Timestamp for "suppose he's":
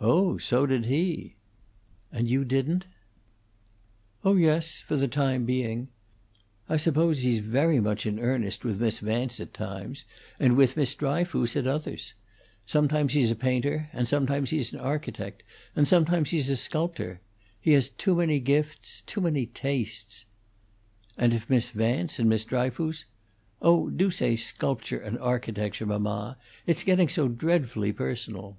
6.76-7.40